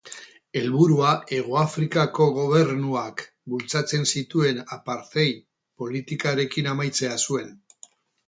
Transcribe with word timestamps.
Helburua 0.59 1.09
Hegoafrikako 1.35 2.25
Gobernuak 2.37 3.21
bultzatzen 3.53 4.09
zituen 4.15 4.63
apartheid 4.77 5.45
politikarekin 5.83 6.71
amaitzea 6.75 7.21
zuen. 7.29 7.55